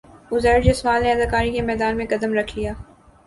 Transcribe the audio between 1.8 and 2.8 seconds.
میں قدم رکھ لیا